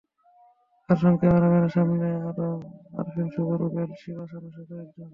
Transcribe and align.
তাঁর 0.89 0.97
সঙ্গে 0.97 1.19
ক্যামেরার 1.21 1.69
সামনে 1.69 2.07
আরও 2.29 2.47
আছেন 2.51 2.99
আরিফিন 2.99 3.27
শুভ, 3.33 3.47
রুবেল, 3.61 3.91
শিবা 4.01 4.23
শানুসহ 4.31 4.63
কয়েকজন। 4.69 5.09